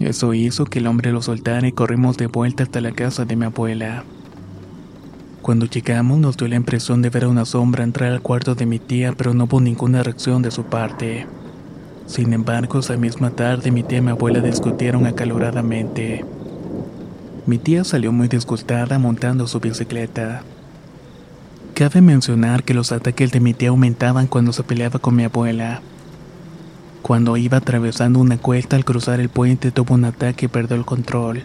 [0.00, 3.37] Eso hizo que el hombre lo soltara y corrimos de vuelta hasta la casa de
[3.37, 4.05] mi abuela.
[5.44, 8.64] Cuando llegamos nos dio la impresión de ver a una sombra entrar al cuarto de
[8.64, 11.26] mi tía, pero no hubo ninguna reacción de su parte.
[12.07, 16.24] Sin embargo, esa misma tarde mi tía y mi abuela discutieron acaloradamente.
[17.44, 20.44] Mi tía salió muy disgustada montando su bicicleta.
[21.74, 25.83] Cabe mencionar que los ataques de mi tía aumentaban cuando se peleaba con mi abuela.
[27.02, 30.87] Cuando iba atravesando una cuesta al cruzar el puente tuvo un ataque y perdió el
[30.87, 31.42] control.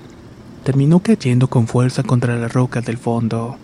[0.64, 3.58] Terminó cayendo con fuerza contra las rocas del fondo.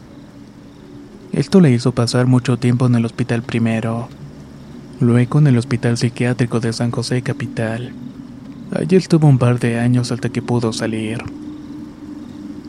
[1.36, 4.08] Esto le hizo pasar mucho tiempo en el hospital primero,
[5.02, 7.92] luego en el hospital psiquiátrico de San José Capital.
[8.72, 11.22] Allí estuvo un par de años hasta que pudo salir.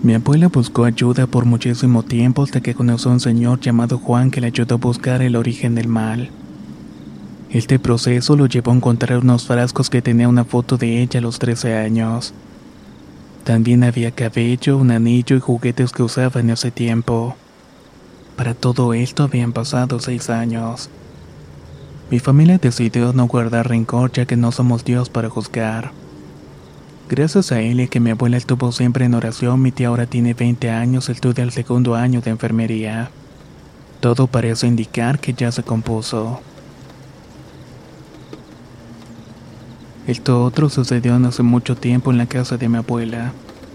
[0.02, 4.32] Mi abuela buscó ayuda por muchísimo tiempo hasta que conoció a un señor llamado Juan
[4.32, 6.30] que le ayudó a buscar el origen del mal.
[7.50, 11.22] Este proceso lo llevó a encontrar unos frascos que tenía una foto de ella a
[11.22, 12.34] los 13 años.
[13.44, 17.36] También había cabello, un anillo y juguetes que usaba en ese tiempo.
[18.36, 20.90] Para todo esto habían pasado seis años.
[22.10, 25.90] Mi familia decidió no guardar rencor ya que no somos Dios para juzgar.
[27.08, 30.34] Gracias a él y que mi abuela estuvo siempre en oración, mi tía ahora tiene
[30.34, 33.10] 20 años, estudia el segundo año de enfermería.
[34.00, 36.40] Todo parece indicar que ya se compuso.
[40.06, 43.32] Esto otro sucedió hace mucho tiempo en la casa de mi abuela,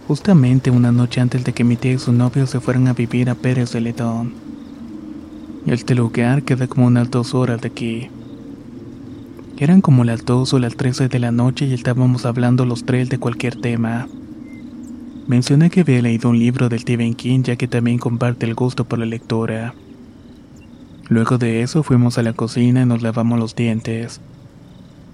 [0.08, 3.30] justamente una noche antes de que mi tía y su novio se fueran a vivir
[3.30, 4.51] a Pérez de Letón.
[5.68, 8.09] Este lugar queda como unas dos horas de aquí.
[9.59, 13.09] Eran como las 2 o las 13 de la noche y estábamos hablando los tres
[13.09, 14.07] de cualquier tema.
[15.28, 18.86] Mencioné que había leído un libro del Stephen King ya que también comparte el gusto
[18.86, 19.76] por la lectura.
[21.09, 24.20] Luego de eso fuimos a la cocina y nos lavamos los dientes.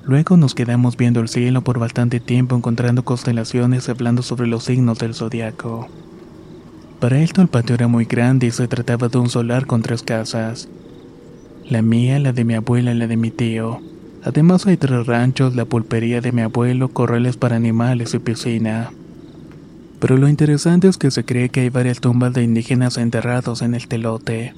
[0.05, 4.97] Luego nos quedamos viendo el cielo por bastante tiempo encontrando constelaciones hablando sobre los signos
[4.97, 5.89] del zodiaco.
[6.99, 10.01] Para esto el patio era muy grande y se trataba de un solar con tres
[10.01, 10.67] casas.
[11.69, 13.79] La mía, la de mi abuela y la de mi tío.
[14.23, 18.91] Además hay tres ranchos, la pulpería de mi abuelo, corrales para animales y piscina.
[19.99, 23.75] Pero lo interesante es que se cree que hay varias tumbas de indígenas enterrados en
[23.75, 24.55] el telote.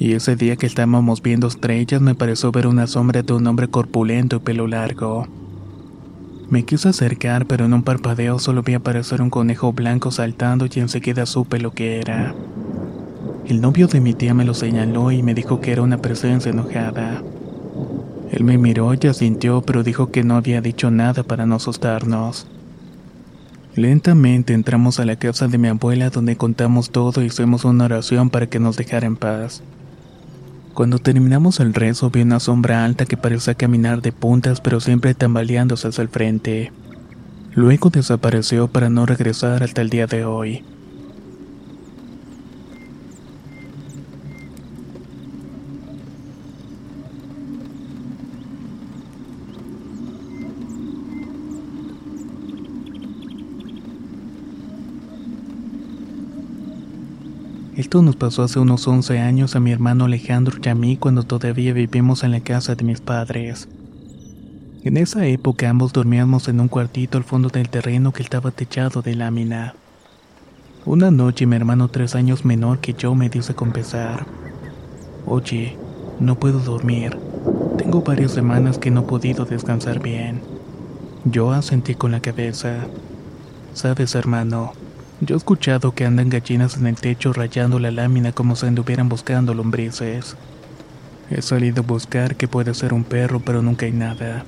[0.00, 3.68] Y ese día que estábamos viendo estrellas me pareció ver una sombra de un hombre
[3.68, 5.28] corpulento y pelo largo.
[6.50, 10.80] Me quise acercar, pero en un parpadeo solo vi aparecer un conejo blanco saltando y
[10.80, 12.34] enseguida supe lo que era.
[13.46, 16.50] El novio de mi tía me lo señaló y me dijo que era una presencia
[16.50, 17.22] enojada.
[18.32, 22.46] Él me miró y asintió, pero dijo que no había dicho nada para no asustarnos.
[23.74, 28.30] Lentamente entramos a la casa de mi abuela donde contamos todo y hicimos una oración
[28.30, 29.62] para que nos dejara en paz.
[30.78, 35.12] Cuando terminamos el rezo vi una sombra alta que parecía caminar de puntas pero siempre
[35.12, 36.70] tambaleándose hacia el frente.
[37.52, 40.62] Luego desapareció para no regresar hasta el día de hoy.
[57.78, 61.22] Esto nos pasó hace unos 11 años a mi hermano Alejandro y a mí cuando
[61.22, 63.68] todavía vivimos en la casa de mis padres.
[64.82, 69.00] En esa época ambos dormíamos en un cuartito al fondo del terreno que estaba techado
[69.00, 69.76] de lámina.
[70.86, 74.26] Una noche mi hermano tres años menor que yo me dice con pesar,
[75.24, 75.76] Oye,
[76.18, 77.16] no puedo dormir.
[77.76, 80.40] Tengo varias semanas que no he podido descansar bien.
[81.24, 82.88] Yo asentí con la cabeza.
[83.72, 84.72] Sabes, hermano,
[85.20, 89.08] yo he escuchado que andan gallinas en el techo rayando la lámina como si anduvieran
[89.08, 90.36] buscando lombrices.
[91.30, 94.44] He salido a buscar que puede ser un perro, pero nunca hay nada.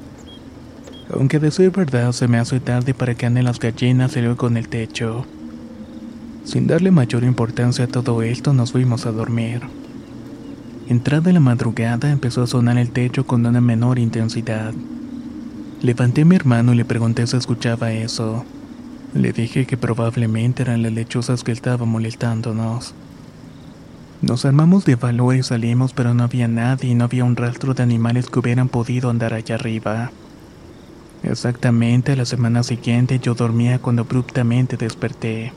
[1.12, 4.56] Aunque decir verdad se me hace tarde para que anden las gallinas y luego en
[4.56, 5.26] el techo.
[6.44, 9.62] Sin darle mayor importancia a todo esto, nos fuimos a dormir.
[10.88, 14.72] Entrada la madrugada empezó a sonar el techo con una menor intensidad.
[15.82, 18.44] Levanté a mi hermano y le pregunté si escuchaba eso.
[19.14, 22.94] Le dije que probablemente eran las lechuzas que estaban molestándonos.
[24.22, 27.74] Nos armamos de valor y salimos, pero no había nadie y no había un rastro
[27.74, 30.12] de animales que hubieran podido andar allá arriba.
[31.22, 35.52] Exactamente la semana siguiente yo dormía cuando abruptamente desperté.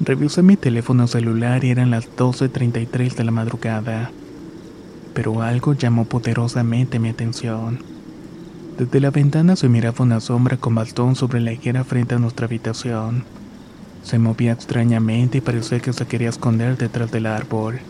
[0.00, 4.10] Revisé mi teléfono celular y eran las 12.33 de la madrugada.
[5.14, 7.97] Pero algo llamó poderosamente mi atención.
[8.78, 12.46] Desde la ventana se miraba una sombra con bastón sobre la higuera frente a nuestra
[12.46, 13.24] habitación.
[14.04, 17.80] Se movía extrañamente y parecía que se quería esconder detrás del árbol.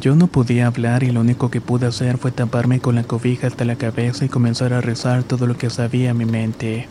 [0.00, 3.48] Yo no podía hablar y lo único que pude hacer fue taparme con la cobija
[3.48, 6.86] hasta la cabeza y comenzar a rezar todo lo que sabía en mi mente.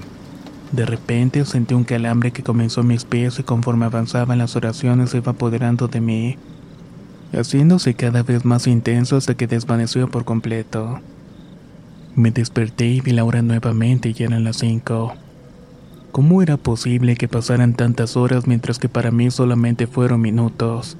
[0.73, 5.11] De repente sentí un calambre que comenzó en mis pies y conforme avanzaban las oraciones
[5.11, 6.37] se iba apoderando de mí,
[7.31, 10.99] haciéndose cada vez más intenso hasta que desvaneció por completo.
[12.15, 15.13] Me desperté y vi la hora nuevamente y eran las cinco.
[16.11, 20.95] ¿Cómo era posible que pasaran tantas horas mientras que para mí solamente fueron minutos?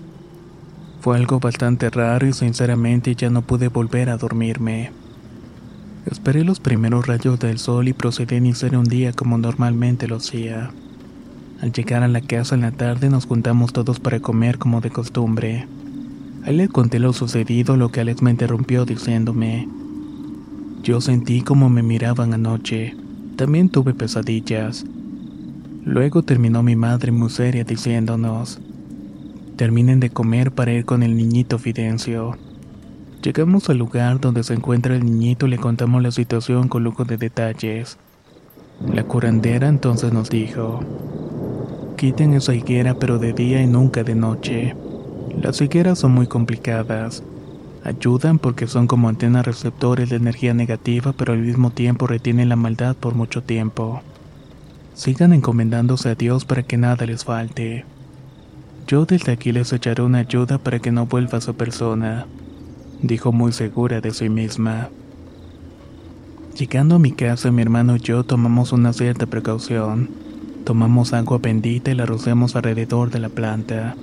[1.02, 4.92] Fue algo bastante raro y sinceramente ya no pude volver a dormirme.
[6.10, 10.16] Esperé los primeros rayos del sol y procedí a iniciar un día como normalmente lo
[10.16, 10.72] hacía.
[11.62, 14.90] Al llegar a la casa en la tarde nos juntamos todos para comer como de
[14.90, 15.68] costumbre.
[16.44, 19.70] Ahí le conté lo sucedido, lo que Alex me interrumpió diciéndome,
[20.84, 22.94] yo sentí como me miraban anoche.
[23.38, 24.86] También tuve pesadillas.
[25.86, 28.60] Luego terminó mi madre muy seria diciéndonos,
[29.56, 32.38] terminen de comer para ir con el niñito Fidencio.
[33.22, 37.06] Llegamos al lugar donde se encuentra el niñito y le contamos la situación con lujo
[37.06, 37.98] de detalles.
[38.94, 40.82] La curandera entonces nos dijo,
[41.96, 44.76] quiten esa higuera pero de día y nunca de noche.
[45.42, 47.24] Las higueras son muy complicadas.
[47.84, 52.56] Ayudan porque son como antenas receptores de energía negativa, pero al mismo tiempo retienen la
[52.56, 54.02] maldad por mucho tiempo.
[54.94, 57.84] Sigan encomendándose a Dios para que nada les falte.
[58.88, 62.26] Yo desde aquí les echaré una ayuda para que no vuelva a su persona,
[63.02, 64.90] dijo muy segura de sí misma.
[66.58, 70.10] Llegando a mi casa, mi hermano y yo tomamos una cierta precaución.
[70.64, 73.96] Tomamos agua bendita y la rociamos alrededor de la planta.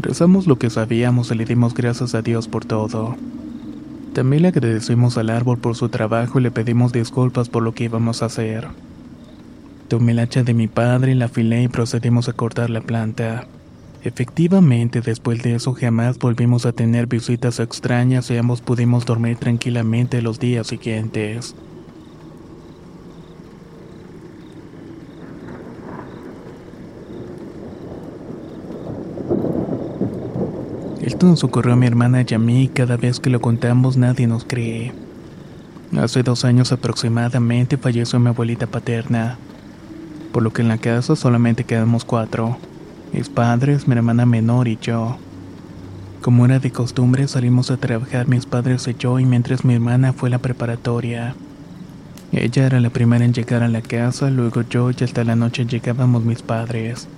[0.00, 3.16] Rezamos lo que sabíamos y le dimos gracias a Dios por todo.
[4.12, 7.84] También le agradecimos al árbol por su trabajo y le pedimos disculpas por lo que
[7.84, 8.68] íbamos a hacer.
[9.88, 13.46] Tomé el hacha de mi padre, la afilé y procedimos a cortar la planta.
[14.04, 20.22] Efectivamente, después de eso jamás volvimos a tener visitas extrañas y ambos pudimos dormir tranquilamente
[20.22, 21.56] los días siguientes.
[31.18, 33.96] Esto nos ocurrió a mi hermana y a mí y cada vez que lo contamos
[33.96, 34.92] nadie nos cree.
[36.00, 39.36] Hace dos años aproximadamente falleció mi abuelita paterna,
[40.30, 42.56] por lo que en la casa solamente quedamos cuatro,
[43.12, 45.16] mis padres, mi hermana menor y yo.
[46.22, 50.12] Como era de costumbre salimos a trabajar mis padres y yo y mientras mi hermana
[50.12, 51.34] fue a la preparatoria.
[52.30, 55.66] Ella era la primera en llegar a la casa, luego yo y hasta la noche
[55.66, 57.08] llegábamos mis padres.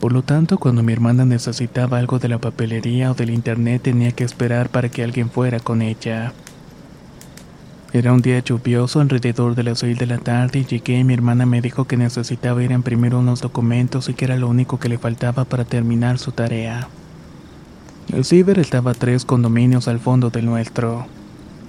[0.00, 4.12] Por lo tanto, cuando mi hermana necesitaba algo de la papelería o del internet tenía
[4.12, 6.32] que esperar para que alguien fuera con ella.
[7.92, 11.14] Era un día lluvioso alrededor de las 6 de la tarde y llegué y mi
[11.14, 14.78] hermana me dijo que necesitaba ir a imprimir unos documentos y que era lo único
[14.78, 16.88] que le faltaba para terminar su tarea.
[18.12, 21.06] El ciber estaba a tres condominios al fondo del nuestro.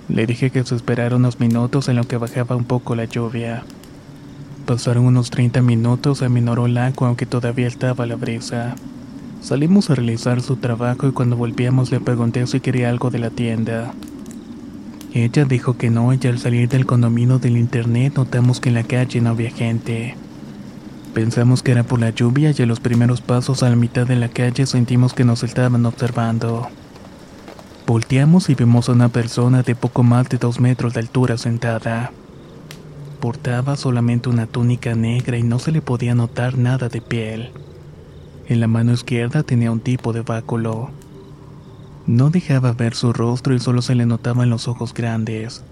[0.07, 3.63] Le dije que se esperara unos minutos en lo que bajaba un poco la lluvia.
[4.69, 8.75] Pasaron unos 30 minutos, aminoró el agua aunque todavía estaba la brisa.
[9.41, 13.31] Salimos a realizar su trabajo y cuando volvíamos le pregunté si quería algo de la
[13.31, 13.91] tienda.
[15.11, 18.83] Ella dijo que no y al salir del condominio del internet notamos que en la
[18.83, 20.13] calle no había gente.
[21.15, 24.17] Pensamos que era por la lluvia y a los primeros pasos a la mitad de
[24.17, 26.67] la calle sentimos que nos estaban observando.
[27.87, 32.11] Volteamos y vimos a una persona de poco más de dos metros de altura sentada.
[33.19, 37.51] Portaba solamente una túnica negra y no se le podía notar nada de piel.
[38.47, 40.89] En la mano izquierda tenía un tipo de báculo.
[42.07, 45.63] No dejaba ver su rostro y solo se le notaban los ojos grandes.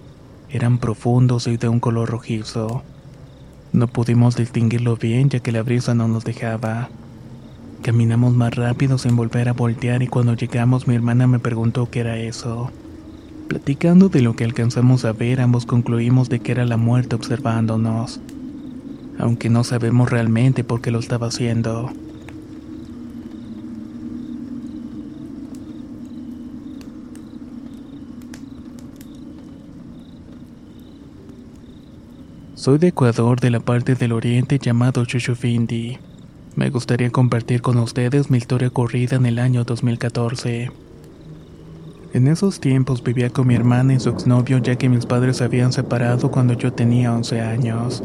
[0.49, 2.83] Eran profundos y de un color rojizo.
[3.71, 6.89] No pudimos distinguirlo bien ya que la brisa no nos dejaba.
[7.81, 12.01] Caminamos más rápido sin volver a voltear y cuando llegamos mi hermana me preguntó qué
[12.01, 12.71] era eso.
[13.47, 18.19] Platicando de lo que alcanzamos a ver, ambos concluimos de que era la muerte observándonos,
[19.17, 21.89] aunque no sabemos realmente por qué lo estaba haciendo.
[32.55, 35.99] Soy de Ecuador, de la parte del oriente llamado Chuchufindi.
[36.57, 40.86] Me gustaría compartir con ustedes mi historia ocurrida en el año 2014.
[42.13, 45.43] En esos tiempos vivía con mi hermana y su exnovio ya que mis padres se
[45.43, 48.01] habían separado cuando yo tenía 11 años.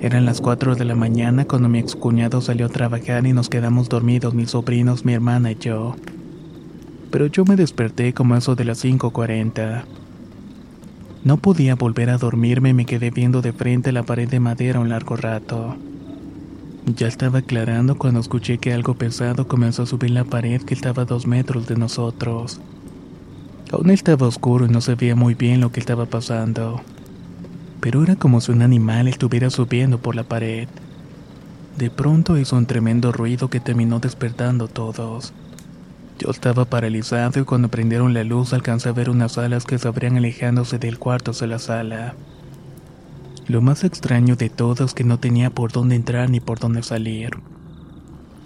[0.00, 3.90] Eran las 4 de la mañana cuando mi excuñado salió a trabajar y nos quedamos
[3.90, 5.96] dormidos mis sobrinos, mi hermana y yo.
[7.10, 9.84] Pero yo me desperté como eso de las 5.40.
[11.22, 14.80] No podía volver a dormirme y me quedé viendo de frente la pared de madera
[14.80, 15.76] un largo rato.
[16.96, 21.02] Ya estaba aclarando cuando escuché que algo pesado comenzó a subir la pared que estaba
[21.02, 22.58] a dos metros de nosotros.
[23.72, 26.80] Aún estaba oscuro y no se veía muy bien lo que estaba pasando.
[27.80, 30.68] Pero era como si un animal estuviera subiendo por la pared.
[31.78, 35.32] De pronto hizo un tremendo ruido que terminó despertando a todos.
[36.18, 39.86] Yo estaba paralizado y cuando prendieron la luz alcancé a ver unas alas que se
[39.86, 42.14] abrían alejándose del cuarto hacia la sala.
[43.46, 46.82] Lo más extraño de todo es que no tenía por dónde entrar ni por dónde
[46.82, 47.30] salir.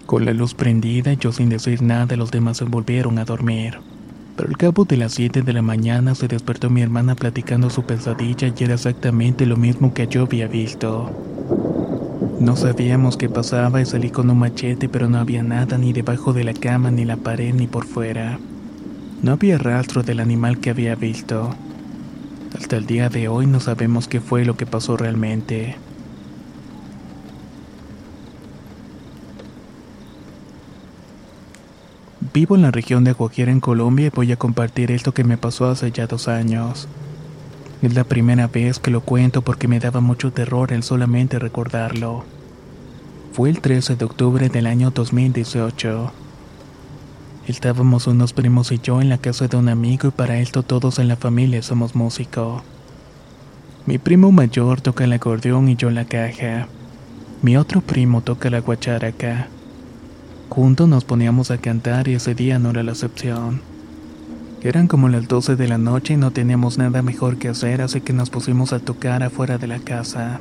[0.05, 3.79] Con la luz prendida yo sin decir nada los demás se volvieron a dormir.
[4.35, 7.83] Pero al cabo de las 7 de la mañana se despertó mi hermana platicando su
[7.83, 11.09] pesadilla y era exactamente lo mismo que yo había visto.
[12.39, 16.33] No sabíamos qué pasaba y salí con un machete pero no había nada ni debajo
[16.33, 18.37] de la cama ni la pared ni por fuera.
[19.21, 21.55] No había rastro del animal que había visto.
[22.57, 25.77] Hasta el día de hoy no sabemos qué fue lo que pasó realmente.
[32.35, 35.37] Vivo en la región de Guajira en Colombia y voy a compartir esto que me
[35.37, 36.89] pasó hace ya dos años.
[37.81, 42.25] Es la primera vez que lo cuento porque me daba mucho terror el solamente recordarlo.
[43.31, 46.11] Fue el 13 de octubre del año 2018.
[47.47, 50.99] Estábamos unos primos y yo en la casa de un amigo y para esto todos
[50.99, 52.63] en la familia somos músicos.
[53.85, 56.67] Mi primo mayor toca el acordeón y yo la caja.
[57.41, 59.47] Mi otro primo toca la guacharaca.
[60.49, 63.61] Juntos nos poníamos a cantar y ese día no era la excepción.
[64.61, 68.01] Eran como las 12 de la noche y no teníamos nada mejor que hacer, así
[68.01, 70.39] que nos pusimos a tocar afuera de la casa.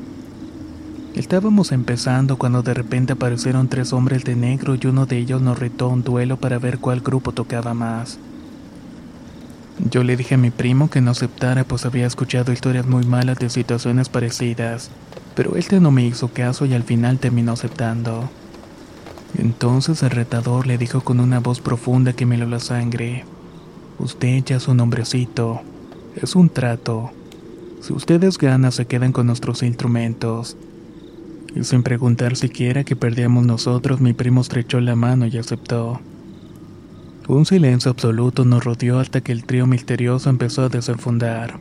[1.14, 5.58] Estábamos empezando cuando de repente aparecieron tres hombres de negro y uno de ellos nos
[5.58, 8.18] retó un duelo para ver cuál grupo tocaba más.
[9.90, 13.38] Yo le dije a mi primo que no aceptara pues había escuchado historias muy malas
[13.38, 14.90] de situaciones parecidas,
[15.34, 18.30] pero este no me hizo caso y al final terminó aceptando.
[19.38, 23.24] Entonces el retador le dijo con una voz profunda que me lo la sangre.
[23.98, 25.60] Usted ya es un hombrecito.
[26.16, 27.10] Es un trato.
[27.80, 30.56] Si ustedes ganan se quedan con nuestros instrumentos.
[31.54, 36.00] Y sin preguntar siquiera que perdíamos nosotros, mi primo estrechó la mano y aceptó.
[37.26, 41.58] Un silencio absoluto nos rodeó hasta que el trío misterioso empezó a desenfundar.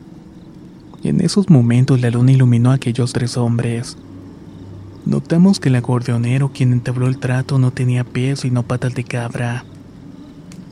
[1.02, 3.96] Y en esos momentos la luna iluminó a aquellos tres hombres.
[5.06, 9.64] Notamos que el acordeonero quien entabló el trato no tenía pies sino patas de cabra.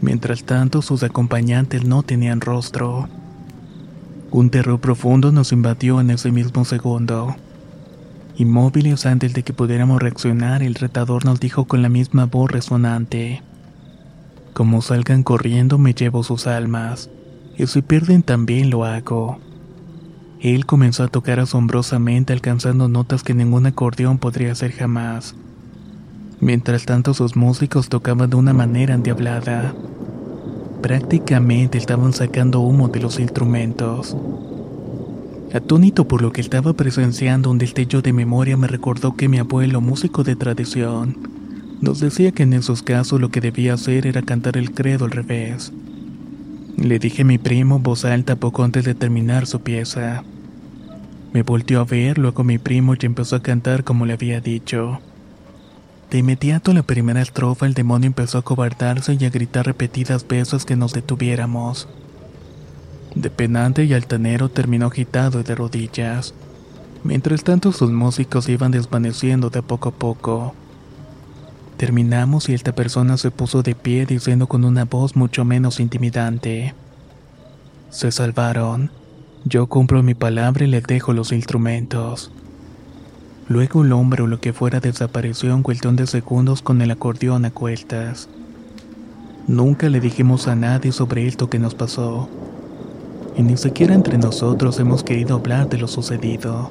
[0.00, 3.08] Mientras tanto sus acompañantes no tenían rostro.
[4.30, 7.36] Un terror profundo nos invadió en ese mismo segundo.
[8.38, 13.42] Inmóviles antes de que pudiéramos reaccionar, el retador nos dijo con la misma voz resonante.
[14.54, 17.10] Como salgan corriendo me llevo sus almas,
[17.58, 19.38] y si pierden también lo hago.
[20.42, 25.36] Él comenzó a tocar asombrosamente alcanzando notas que ningún acordeón podría hacer jamás.
[26.40, 29.72] Mientras tanto sus músicos tocaban de una manera endiablada.
[30.82, 34.16] Prácticamente estaban sacando humo de los instrumentos.
[35.54, 39.80] Atónito por lo que estaba presenciando, un destello de memoria me recordó que mi abuelo,
[39.80, 41.18] músico de tradición,
[41.80, 45.12] nos decía que en esos casos lo que debía hacer era cantar el credo al
[45.12, 45.72] revés.
[46.76, 50.24] Le dije a mi primo voz alta poco antes de terminar su pieza.
[51.32, 55.00] Me volteó a ver, luego mi primo y empezó a cantar como le había dicho.
[56.10, 60.64] De inmediato la primera estrofa el demonio empezó a cobardarse y a gritar repetidas veces
[60.64, 61.88] que nos detuviéramos.
[63.14, 66.34] De penante y altanero terminó agitado y de rodillas.
[67.04, 70.54] Mientras tanto sus músicos iban desvaneciendo de poco a poco.
[71.82, 76.74] Terminamos y esta persona se puso de pie diciendo con una voz mucho menos intimidante.
[77.90, 78.92] Se salvaron.
[79.44, 82.30] Yo cumplo mi palabra y les dejo los instrumentos.
[83.48, 87.46] Luego el hombre o lo que fuera desapareció en cuestión de segundos con el acordeón
[87.46, 88.28] a cuestas.
[89.48, 92.28] Nunca le dijimos a nadie sobre esto que nos pasó.
[93.36, 96.70] Y ni siquiera entre nosotros hemos querido hablar de lo sucedido.